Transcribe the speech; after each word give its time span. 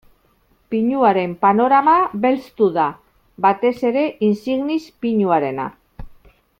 Pinuaren 0.73 1.35
panorama 1.45 1.97
belztu 2.23 2.71
da, 2.79 2.87
batez 3.47 3.75
ere 3.91 4.07
insignis 4.31 4.83
pinuarena. 5.05 5.71